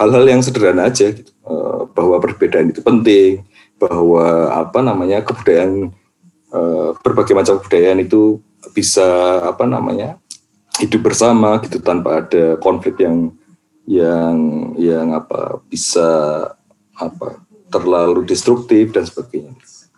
hal-hal 0.00 0.24
yang 0.24 0.40
sederhana 0.40 0.88
aja 0.88 1.12
gitu. 1.12 1.28
Uh, 1.44 1.84
bahwa 1.92 2.22
perbedaan 2.22 2.70
itu 2.72 2.80
penting, 2.80 3.42
bahwa 3.78 4.52
apa 4.52 4.78
namanya 4.82 5.22
kebudayaan 5.22 5.94
uh, 6.50 6.90
berbagai 7.00 7.34
macam 7.34 7.62
kebudayaan 7.62 8.02
itu 8.02 8.42
bisa 8.74 9.38
apa 9.46 9.64
namanya 9.64 10.18
hidup 10.82 11.10
bersama 11.10 11.58
gitu 11.62 11.78
tanpa 11.82 12.26
ada 12.26 12.58
konflik 12.58 12.98
yang 13.02 13.34
yang 13.88 14.36
yang 14.76 15.16
apa 15.16 15.62
bisa 15.70 16.06
apa 16.98 17.40
terlalu 17.72 18.26
destruktif 18.26 18.92
dan 18.92 19.04
sebagainya. 19.06 19.54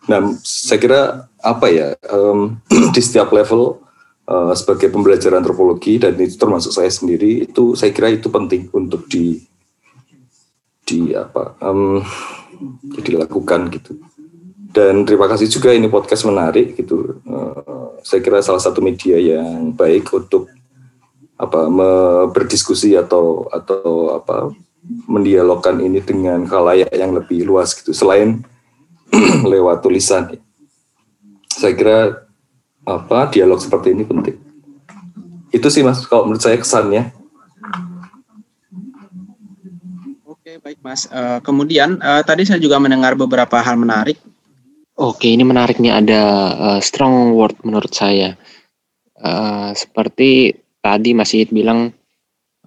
Nah, 0.07 0.35
saya 0.43 0.79
kira 0.79 1.01
apa 1.41 1.67
ya 1.71 1.95
um, 2.11 2.59
di 2.95 3.01
setiap 3.03 3.31
level 3.35 3.83
uh, 4.31 4.55
sebagai 4.55 4.89
pembelajar 4.91 5.35
antropologi 5.35 5.99
dan 5.99 6.15
itu 6.19 6.39
termasuk 6.39 6.71
saya 6.71 6.89
sendiri 6.91 7.47
itu 7.47 7.75
saya 7.75 7.91
kira 7.91 8.11
itu 8.11 8.31
penting 8.31 8.71
untuk 8.73 9.07
di 9.11 9.43
di 10.87 11.15
apa 11.15 11.55
um, 11.63 12.03
dilakukan 13.01 13.73
gitu. 13.73 13.99
Dan 14.71 15.03
terima 15.03 15.27
kasih 15.27 15.51
juga 15.51 15.75
ini 15.75 15.91
podcast 15.91 16.23
menarik 16.29 16.79
gitu. 16.79 17.19
Uh, 17.27 17.99
saya 18.07 18.23
kira 18.23 18.39
salah 18.41 18.63
satu 18.63 18.79
media 18.79 19.19
yang 19.19 19.75
baik 19.75 20.07
untuk 20.15 20.47
apa 21.41 21.67
berdiskusi 22.31 22.95
atau 22.95 23.49
atau 23.49 24.13
apa 24.15 24.53
mendialogkan 25.09 25.81
ini 25.81 26.05
dengan 26.05 26.45
khalayak 26.45 26.93
yang 26.95 27.17
lebih 27.17 27.49
luas 27.49 27.75
gitu. 27.75 27.91
Selain 27.91 28.45
lewat 29.53 29.83
tulisan. 29.83 30.39
Saya 31.51 31.75
kira 31.75 31.99
apa 32.87 33.29
dialog 33.29 33.61
seperti 33.61 33.93
ini 33.93 34.07
penting. 34.07 34.39
Itu 35.51 35.67
sih 35.69 35.83
Mas 35.83 36.07
kalau 36.07 36.31
menurut 36.31 36.43
saya 36.43 36.57
kesannya. 36.57 37.20
Baik 40.61 40.79
Mas. 40.85 41.09
Uh, 41.09 41.41
kemudian 41.41 41.97
uh, 42.05 42.21
tadi 42.21 42.45
saya 42.45 42.61
juga 42.61 42.77
mendengar 42.77 43.17
beberapa 43.17 43.61
hal 43.65 43.81
menarik. 43.81 44.21
Oke, 45.01 45.33
ini 45.33 45.41
menarik 45.43 45.81
nih 45.81 45.97
ada 45.97 46.23
uh, 46.55 46.81
strong 46.85 47.33
word 47.33 47.57
menurut 47.65 47.91
saya. 47.97 48.37
Uh, 49.17 49.73
seperti 49.73 50.57
tadi 50.85 51.17
Mas 51.17 51.33
Yid 51.33 51.53
bilang 51.53 51.97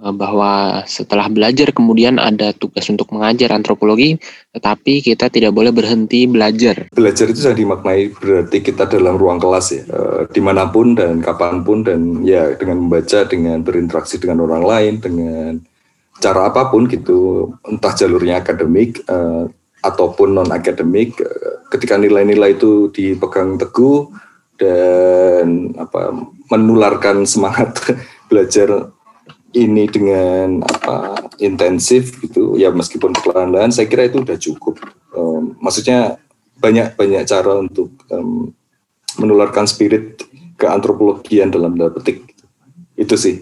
Eh, 0.03 0.12
bahwa 0.12 0.83
setelah 0.83 1.31
belajar 1.31 1.71
kemudian 1.71 2.19
ada 2.19 2.51
tugas 2.51 2.83
untuk 2.91 3.07
mengajar 3.15 3.55
antropologi, 3.55 4.19
tetapi 4.51 5.00
kita 5.00 5.31
tidak 5.31 5.55
boleh 5.55 5.71
berhenti 5.71 6.27
belajar. 6.27 6.91
Belajar 6.91 7.31
itu 7.31 7.39
sudah 7.39 7.55
dimaknai 7.55 8.12
berarti 8.12 8.59
kita 8.59 8.83
dalam 8.91 9.15
ruang 9.15 9.39
kelas 9.39 9.67
ya, 9.71 9.83
e, 9.88 10.00
di 10.27 10.43
mana 10.43 10.67
pun 10.67 10.97
dan 10.97 11.23
kapan 11.23 11.63
pun 11.63 11.88
dan 11.88 12.19
ya 12.25 12.51
dengan 12.57 12.83
membaca, 12.83 13.23
dengan 13.29 13.63
berinteraksi 13.63 14.19
dengan 14.19 14.43
orang 14.43 14.63
lain, 14.67 14.93
dengan 15.00 15.63
cara 16.22 16.51
apa 16.51 16.70
pun 16.70 16.86
gitu, 16.89 17.51
entah 17.65 17.93
jalurnya 17.96 18.41
akademik 18.41 19.01
e, 19.05 19.17
ataupun 19.84 20.38
non 20.38 20.51
akademik, 20.53 21.17
e, 21.20 21.32
ketika 21.74 21.98
nilai-nilai 21.98 22.58
itu 22.58 22.93
dipegang 22.93 23.58
teguh 23.58 24.13
dan 24.58 25.74
apa 25.82 26.13
menularkan 26.53 27.25
semangat 27.25 27.82
belajar 28.29 28.93
ini 29.53 29.86
dengan 29.86 30.65
apa 30.65 31.29
intensif 31.38 32.17
gitu 32.22 32.58
ya 32.58 32.74
meskipun 32.74 33.13
perlahan-lahan 33.13 33.70
saya 33.70 33.86
kira 33.86 34.10
itu 34.10 34.25
udah 34.25 34.38
cukup 34.38 34.82
um, 35.13 35.53
maksudnya 35.62 36.17
banyak 36.58 36.98
banyak 36.98 37.22
cara 37.29 37.62
untuk 37.62 37.93
um, 38.10 38.50
menularkan 39.22 39.70
spirit 39.70 40.25
ke 40.58 40.65
antropologian 40.65 41.53
dalam 41.53 41.77
tanda 41.77 41.93
petik 41.93 42.34
itu 42.98 43.13
sih 43.13 43.36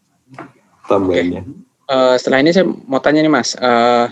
tambahannya 0.90 1.42
okay. 1.42 1.65
Uh, 1.90 2.14
setelah 2.18 2.42
ini 2.42 2.50
saya 2.54 2.66
mau 2.66 3.00
tanya 3.02 3.22
nih 3.22 3.32
mas 3.32 3.54
uh, 3.58 4.10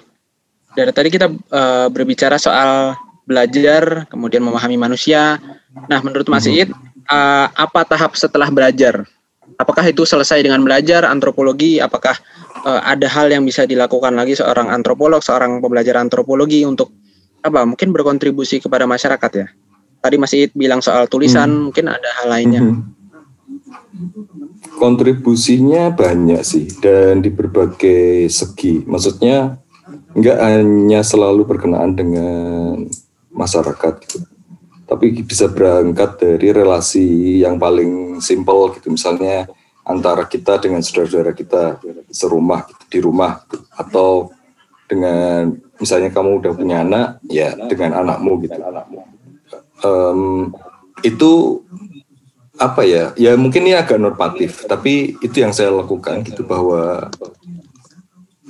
dari 0.75 0.90
tadi 0.90 1.09
kita 1.11 1.31
uh, 1.31 1.87
berbicara 1.90 2.38
soal 2.38 2.99
belajar 3.25 4.04
kemudian 4.11 4.43
memahami 4.43 4.76
manusia 4.76 5.38
nah 5.87 5.99
menurut 6.02 6.26
mas 6.28 6.45
mhm. 6.47 6.52
Iit 6.54 6.71
uh, 7.09 7.47
apa 7.50 7.81
tahap 7.87 8.14
setelah 8.19 8.50
belajar 8.50 9.07
apakah 9.59 9.85
itu 9.87 10.02
selesai 10.04 10.43
dengan 10.43 10.62
belajar 10.62 11.07
antropologi? 11.07 11.78
Apakah 11.78 12.16
uh, 12.66 12.81
ada 12.85 13.07
hal 13.07 13.31
yang 13.31 13.45
bisa 13.47 13.66
dilakukan 13.69 14.14
lagi 14.14 14.35
seorang 14.38 14.71
antropolog, 14.71 15.23
seorang 15.23 15.61
pembelajar 15.62 15.99
antropologi 15.99 16.66
untuk 16.66 16.90
apa? 17.45 17.62
Mungkin 17.66 17.93
berkontribusi 17.95 18.62
kepada 18.62 18.88
masyarakat 18.88 19.31
ya. 19.35 19.47
Tadi 20.04 20.16
masih 20.21 20.52
bilang 20.52 20.85
soal 20.85 21.09
tulisan, 21.09 21.49
hmm. 21.49 21.62
mungkin 21.71 21.88
ada 21.88 22.09
hal 22.21 22.26
lainnya. 22.28 22.61
Hmm. 22.61 22.93
Kontribusinya 24.75 25.92
banyak 25.92 26.40
sih 26.44 26.66
dan 26.80 27.21
di 27.21 27.30
berbagai 27.30 28.28
segi. 28.28 28.85
Maksudnya 28.85 29.61
nggak 30.14 30.38
hanya 30.40 31.00
selalu 31.02 31.44
berkenaan 31.44 31.99
dengan 31.99 32.87
masyarakat 33.35 33.92
gitu 34.06 34.18
tapi 34.85 35.25
bisa 35.25 35.49
berangkat 35.49 36.21
dari 36.21 36.52
relasi 36.52 37.40
yang 37.40 37.56
paling 37.56 38.21
simpel 38.21 38.71
gitu 38.76 38.92
misalnya 38.92 39.49
antara 39.85 40.28
kita 40.28 40.61
dengan 40.61 40.80
saudara-saudara 40.85 41.33
kita 41.35 41.80
serumah 42.12 42.68
gitu, 42.68 42.85
di 42.88 42.99
rumah 43.00 43.42
gitu. 43.49 43.64
atau 43.75 44.11
dengan 44.85 45.56
misalnya 45.80 46.12
kamu 46.12 46.30
udah 46.44 46.52
punya 46.54 46.76
anak 46.85 47.18
ya 47.26 47.56
dengan 47.66 48.04
anakmu 48.04 48.44
gitu 48.44 48.61
um, 49.83 50.52
itu 51.00 51.64
apa 52.54 52.87
ya 52.87 53.11
ya 53.18 53.34
mungkin 53.34 53.66
ini 53.66 53.75
agak 53.75 53.99
normatif 53.99 54.62
tapi 54.70 55.18
itu 55.18 55.42
yang 55.42 55.50
saya 55.50 55.75
lakukan 55.75 56.23
gitu 56.23 56.46
bahwa 56.46 57.11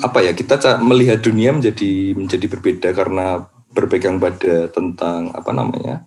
apa 0.02 0.18
ya 0.20 0.36
kita 0.36 0.60
melihat 0.84 1.24
dunia 1.24 1.54
menjadi 1.56 2.12
menjadi 2.12 2.46
berbeda 2.50 2.88
karena 2.92 3.48
berpegang 3.72 4.20
pada 4.20 4.68
tentang 4.68 5.32
apa 5.32 5.50
namanya 5.50 6.04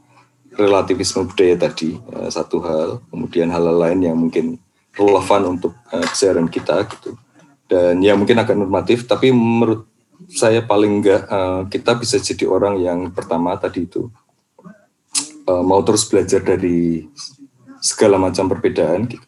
relativisme 0.57 1.29
budaya 1.29 1.55
tadi 1.69 1.95
uh, 2.11 2.27
satu 2.27 2.57
hal, 2.65 2.89
kemudian 3.13 3.53
hal-hal 3.53 3.77
lain 3.77 3.99
yang 4.01 4.17
mungkin 4.17 4.57
relevan 4.97 5.55
untuk 5.55 5.77
uh, 5.93 6.03
kita 6.49 6.83
gitu. 6.89 7.13
Dan 7.69 8.01
ya 8.01 8.17
mungkin 8.17 8.41
agak 8.41 8.57
normatif, 8.57 9.05
tapi 9.05 9.29
menurut 9.29 9.85
saya 10.33 10.65
paling 10.65 11.03
enggak 11.03 11.29
uh, 11.29 11.69
kita 11.69 11.93
bisa 11.93 12.17
jadi 12.17 12.49
orang 12.49 12.81
yang 12.81 12.99
pertama 13.13 13.53
tadi 13.55 13.85
itu 13.85 14.09
mau 15.47 15.79
terus 15.79 16.03
belajar 16.11 16.43
dari 16.43 17.07
segala 17.81 18.17
macam 18.21 18.49
perbedaan 18.49 19.09
gitu. 19.09 19.27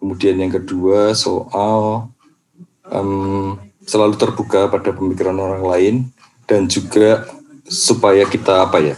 Kemudian 0.00 0.36
yang 0.36 0.52
kedua 0.52 1.16
soal 1.16 2.12
um, 2.88 3.56
selalu 3.84 4.20
terbuka 4.20 4.68
pada 4.68 4.92
pemikiran 4.92 5.36
orang 5.36 5.64
lain 5.64 5.94
dan 6.44 6.68
juga 6.68 7.24
supaya 7.64 8.28
kita 8.28 8.68
apa 8.68 8.80
ya 8.80 8.96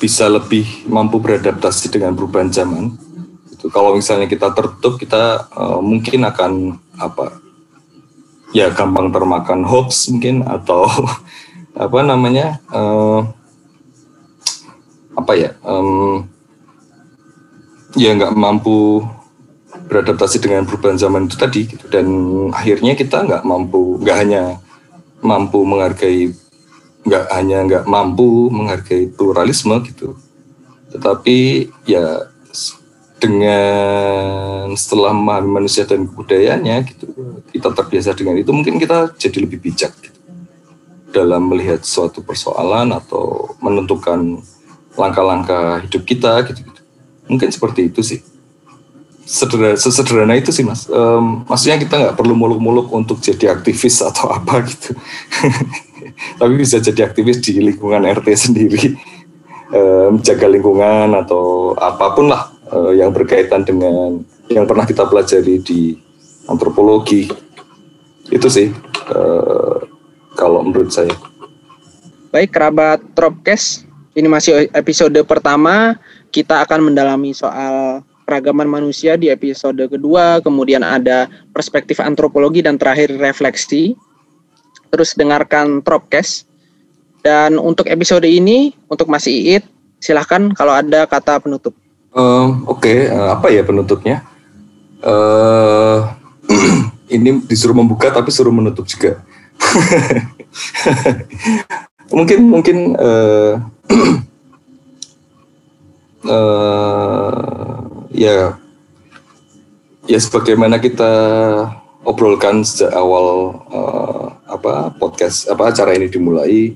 bisa 0.00 0.26
lebih 0.26 0.66
mampu 0.88 1.20
beradaptasi 1.20 1.92
dengan 1.92 2.16
perubahan 2.16 2.50
zaman. 2.50 2.96
Itu 3.52 3.68
kalau 3.68 3.92
misalnya 3.92 4.24
kita 4.24 4.50
tertutup, 4.56 4.96
kita 4.96 5.46
uh, 5.52 5.78
mungkin 5.84 6.24
akan 6.24 6.80
apa? 6.96 7.36
Ya 8.50 8.72
gampang 8.72 9.14
termakan 9.14 9.62
hoax 9.62 10.10
mungkin 10.10 10.42
atau 10.42 10.88
apa 11.84 11.98
namanya? 12.02 12.58
Uh, 12.72 13.28
apa 15.14 15.32
ya? 15.36 15.50
Um, 15.62 16.26
ya 17.98 18.14
nggak 18.14 18.34
mampu 18.34 19.02
beradaptasi 19.90 20.38
dengan 20.38 20.62
perubahan 20.66 20.98
zaman 20.98 21.26
itu 21.26 21.34
tadi 21.34 21.66
gitu. 21.66 21.90
dan 21.90 22.06
akhirnya 22.54 22.94
kita 22.94 23.26
nggak 23.26 23.42
mampu 23.42 23.98
nggak 23.98 24.16
hanya 24.22 24.42
mampu 25.18 25.66
menghargai 25.66 26.30
nggak 27.00 27.24
hanya 27.32 27.58
nggak 27.66 27.84
mampu 27.88 28.52
menghargai 28.52 29.08
pluralisme 29.08 29.72
gitu, 29.88 30.20
tetapi 30.92 31.68
ya 31.88 32.28
dengan 33.20 34.72
setelah 34.76 35.12
memahami 35.12 35.60
manusia 35.60 35.84
dan 35.84 36.08
kebudayaannya 36.08 36.76
gitu, 36.92 37.08
kita 37.52 37.68
terbiasa 37.72 38.16
dengan 38.16 38.36
itu 38.40 38.52
mungkin 38.52 38.80
kita 38.80 39.12
jadi 39.16 39.44
lebih 39.44 39.60
bijak 39.60 39.92
gitu, 40.00 40.20
dalam 41.12 41.48
melihat 41.48 41.84
suatu 41.84 42.24
persoalan 42.24 42.92
atau 42.96 43.56
menentukan 43.64 44.40
langkah-langkah 44.96 45.84
hidup 45.84 46.02
kita 46.04 46.48
gitu. 46.48 46.69
Mungkin 47.30 47.54
seperti 47.54 47.86
itu 47.94 48.02
sih. 48.02 48.18
Sederhana, 49.22 49.78
sesederhana 49.78 50.34
itu 50.34 50.50
sih 50.50 50.66
mas. 50.66 50.90
Um, 50.90 51.46
maksudnya 51.46 51.78
kita 51.78 51.94
nggak 51.94 52.16
perlu 52.18 52.34
muluk-muluk 52.34 52.90
untuk 52.90 53.22
jadi 53.22 53.54
aktivis 53.54 54.02
atau 54.02 54.26
apa 54.36 54.66
gitu. 54.66 54.98
tapi 56.40 56.52
bisa 56.58 56.82
jadi 56.82 57.06
aktivis 57.06 57.38
di 57.40 57.62
lingkungan 57.62 58.02
RT 58.02 58.28
sendiri 58.34 58.98
menjaga 60.10 60.50
lingkungan 60.50 61.14
atau 61.14 61.74
apa 61.78 62.18
pun 62.18 62.26
lah 62.26 62.50
yang 62.90 63.14
berkaitan 63.14 63.62
dengan 63.62 64.18
yang 64.50 64.66
pernah 64.66 64.82
kita 64.82 65.06
pelajari 65.06 65.62
di 65.62 65.94
antropologi 66.50 67.30
itu 68.34 68.48
sih 68.50 68.74
kalau 70.34 70.66
menurut 70.66 70.90
saya 70.90 71.14
baik 72.34 72.50
kerabat 72.50 72.98
Tropcast 73.14 73.86
ini 74.18 74.26
masih 74.26 74.66
episode 74.74 75.18
pertama 75.22 75.94
kita 76.30 76.62
akan 76.64 76.90
mendalami 76.90 77.34
soal 77.34 78.02
keragaman 78.26 78.70
manusia 78.70 79.18
di 79.18 79.26
episode 79.26 79.82
kedua 79.90 80.38
kemudian 80.38 80.86
ada 80.86 81.26
perspektif 81.50 81.98
antropologi 81.98 82.62
dan 82.62 82.78
terakhir 82.78 83.18
refleksi 83.18 83.98
terus 84.90 85.14
dengarkan 85.14 85.80
Tropcast. 85.80 86.50
Dan 87.20 87.60
untuk 87.60 87.86
episode 87.86 88.24
ini, 88.26 88.72
untuk 88.88 89.06
Mas 89.06 89.28
Iit, 89.28 89.64
silahkan 90.00 90.50
kalau 90.56 90.72
ada 90.72 91.04
kata 91.04 91.38
penutup. 91.38 91.76
Um, 92.10 92.66
Oke, 92.66 93.06
okay. 93.06 93.12
uh, 93.12 93.38
apa 93.38 93.52
ya 93.52 93.62
penutupnya? 93.62 94.24
Uh, 95.04 96.10
ini 97.14 97.44
disuruh 97.44 97.76
membuka 97.76 98.10
tapi 98.10 98.32
suruh 98.32 98.50
menutup 98.50 98.88
juga. 98.88 99.20
mungkin 102.16 102.38
mungkin 102.48 102.76
uh, 102.96 103.60
uh, 106.26 107.70
ya 108.10 108.58
ya 110.08 110.18
sebagaimana 110.18 110.80
kita 110.82 111.12
obrolkan 112.04 112.64
sejak 112.64 112.92
awal 112.96 113.60
uh, 113.70 114.26
apa 114.48 114.90
podcast 114.96 115.46
apa 115.48 115.70
acara 115.70 115.94
ini 115.94 116.10
dimulai 116.10 116.74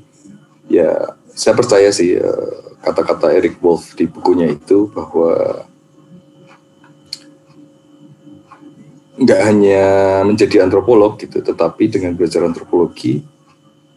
ya 0.71 1.17
saya 1.35 1.57
percaya 1.59 1.91
sih 1.91 2.15
uh, 2.17 2.79
kata-kata 2.85 3.33
Eric 3.33 3.59
Wolf 3.65 3.97
di 3.97 4.05
bukunya 4.05 4.53
itu 4.53 4.93
bahwa 4.93 5.65
nggak 9.15 9.41
hanya 9.47 9.85
menjadi 10.27 10.67
antropolog 10.67 11.17
gitu 11.17 11.41
tetapi 11.41 11.87
dengan 11.87 12.19
belajar 12.19 12.45
antropologi 12.45 13.25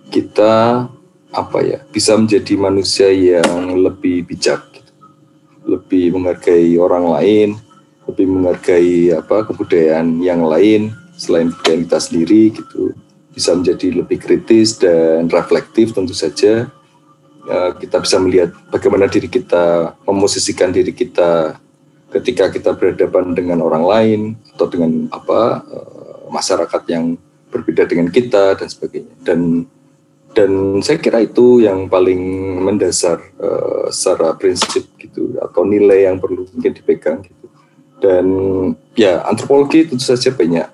kita 0.07 0.87
apa 1.33 1.59
ya 1.61 1.83
bisa 1.91 2.15
menjadi 2.15 2.53
manusia 2.55 3.11
yang 3.11 3.75
lebih 3.75 4.23
bijak. 4.23 4.76
Lebih 5.67 6.15
menghargai 6.15 6.79
orang 6.79 7.05
lain 7.11 7.49
lebih 8.07 8.25
menghargai 8.25 9.11
apa 9.13 9.43
kebudayaan 9.51 10.23
yang 10.23 10.47
lain 10.47 10.95
selain 11.19 11.51
budaya 11.51 11.83
kita 11.83 11.99
sendiri 11.99 12.41
gitu. 12.55 12.95
Bisa 13.35 13.53
menjadi 13.53 14.01
lebih 14.01 14.17
kritis 14.17 14.79
dan 14.81 15.29
reflektif 15.29 15.93
tentu 15.93 16.15
saja. 16.15 16.71
Uh, 17.47 17.71
kita 17.79 18.03
bisa 18.03 18.17
melihat 18.19 18.51
bagaimana 18.73 19.07
diri 19.07 19.31
kita 19.31 19.95
memosisikan 20.03 20.67
diri 20.67 20.91
kita 20.91 21.55
ketika 22.11 22.51
kita 22.51 22.75
berhadapan 22.75 23.31
dengan 23.35 23.63
orang 23.63 23.83
lain 23.87 24.19
atau 24.55 24.67
dengan 24.67 25.07
apa 25.15 25.63
uh, 25.63 26.27
masyarakat 26.27 26.81
yang 26.91 27.15
berbeda 27.47 27.87
dengan 27.87 28.11
kita 28.11 28.55
dan 28.57 28.67
sebagainya. 28.67 29.15
Dan 29.23 29.67
dan 30.35 30.81
saya 30.83 30.99
kira 30.99 31.23
itu 31.23 31.63
yang 31.63 31.87
paling 31.87 32.19
mendasar 32.61 33.21
uh, 33.39 33.87
secara 33.93 34.35
prinsip 34.35 34.96
gitu 35.17 35.41
atau 35.41 35.65
nilai 35.65 36.05
yang 36.05 36.21
perlu 36.21 36.45
mungkin 36.53 36.73
dipegang 36.77 37.25
gitu. 37.25 37.45
Dan 37.97 38.25
ya 38.93 39.25
antropologi 39.25 39.89
tentu 39.89 40.05
saja 40.05 40.29
banyak 40.29 40.69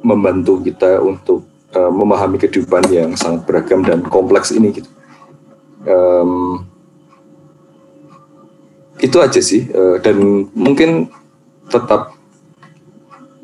membantu 0.00 0.64
kita 0.64 1.04
untuk 1.04 1.44
uh, 1.76 1.92
memahami 1.92 2.40
kehidupan 2.40 2.88
yang 2.88 3.12
sangat 3.12 3.44
beragam 3.44 3.84
dan 3.84 4.00
kompleks 4.08 4.56
ini 4.56 4.72
gitu. 4.72 4.88
Um, 5.84 6.64
itu 8.96 9.20
aja 9.20 9.40
sih 9.44 9.68
uh, 9.76 10.00
dan 10.00 10.48
mungkin 10.56 11.12
tetap 11.68 12.16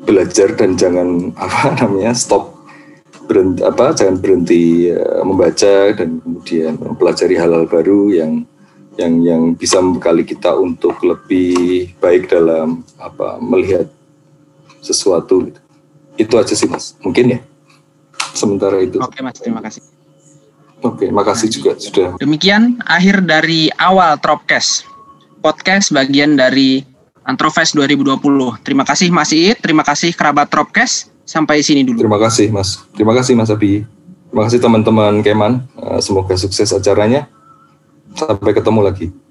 belajar 0.03 0.57
dan 0.57 0.73
jangan 0.73 1.29
apa 1.43 1.77
namanya 1.77 2.17
stop 2.17 2.57
berhenti 3.23 3.63
apa 3.63 3.95
jangan 3.95 4.17
berhenti 4.19 4.89
uh, 4.89 5.21
membaca 5.21 5.93
dan 5.93 6.19
kemudian 6.19 6.75
mempelajari 6.81 7.37
hal-hal 7.37 7.69
baru 7.69 8.11
yang 8.11 8.43
yang 8.97 9.13
yang 9.25 9.41
bisa 9.57 9.81
membekali 9.81 10.21
kita 10.21 10.53
untuk 10.53 11.01
lebih 11.01 11.93
baik 11.97 12.29
dalam 12.29 12.85
apa 13.01 13.41
melihat 13.41 13.89
sesuatu 14.83 15.49
gitu. 15.49 15.59
Itu 16.19 16.33
aja 16.37 16.53
sih 16.53 16.69
Mas. 16.69 16.93
Mungkin 17.01 17.37
ya. 17.37 17.39
Sementara 18.33 18.77
itu. 18.81 19.01
Oke 19.01 19.21
Mas, 19.25 19.37
terima 19.41 19.61
kasih. 19.61 19.81
Oke, 20.83 21.07
makasih 21.07 21.47
juga 21.47 21.79
sudah. 21.79 22.19
Demikian 22.19 22.83
akhir 22.83 23.23
dari 23.23 23.71
awal 23.79 24.19
Tropcast. 24.19 24.83
Podcast 25.39 25.95
bagian 25.95 26.35
dari 26.35 26.83
Antrofest 27.23 27.71
2020. 27.79 28.19
Terima 28.67 28.83
kasih 28.83 29.07
Mas 29.07 29.31
Iit, 29.31 29.63
terima 29.63 29.87
kasih 29.87 30.11
kerabat 30.11 30.51
Tropcast. 30.51 31.07
Sampai 31.23 31.63
sini 31.63 31.87
dulu. 31.87 32.03
Terima 32.03 32.19
kasih 32.19 32.51
Mas. 32.51 32.83
Terima 32.99 33.15
kasih 33.15 33.31
Mas 33.39 33.47
Abi. 33.47 33.87
Terima 34.27 34.43
kasih 34.43 34.59
teman-teman 34.59 35.23
Keman. 35.23 35.63
Eh, 35.79 35.99
semoga 36.03 36.35
sukses 36.35 36.75
acaranya. 36.75 37.31
Sampai 38.13 38.53
ketemu 38.53 38.81
lagi. 38.85 39.22